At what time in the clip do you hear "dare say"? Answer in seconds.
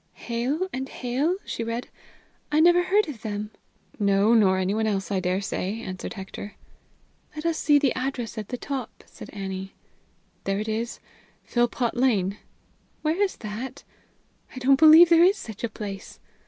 5.19-5.79